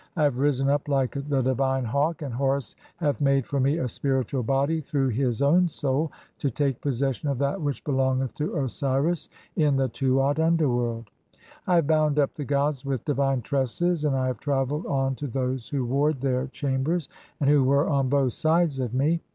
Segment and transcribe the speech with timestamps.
[0.17, 3.87] I have risen up like the divine hawk, "and Horus hath made for me a
[3.87, 9.29] spiritual body, through his "own soul, to take possession of that which belongeth to Osiris
[9.55, 11.11] "(40) in the Tuat (underworld).
[11.67, 15.27] I have bound up the gods with "divine tresses, and I have travelled on to
[15.27, 17.07] those who ward their "Chambers,
[17.39, 19.21] and who were on both sides of me.